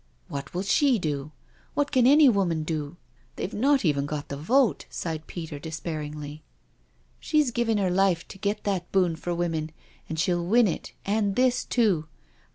"What 0.35 0.55
will 0.55 0.63
she 0.63 0.97
do? 0.97 1.31
What 1.75 1.91
can 1.91 2.07
any 2.07 2.27
woman 2.27 2.63
do?— 2.63 2.97
they've 3.35 3.53
not 3.53 3.85
even 3.85 4.07
got 4.07 4.31
a 4.31 4.35
vote," 4.35 4.87
sighed 4.89 5.27
Peter 5.27 5.59
despair 5.59 6.01
ingly." 6.01 6.39
She's 7.19 7.51
giving 7.51 7.77
her 7.77 7.91
life 7.91 8.27
to 8.29 8.39
get 8.39 8.63
that 8.63 8.91
boon 8.91 9.15
for 9.15 9.35
women, 9.35 9.69
and 10.09 10.19
she'll 10.19 10.43
win 10.43 10.67
it, 10.67 10.93
and 11.05 11.35
this 11.35 11.63
too. 11.63 12.07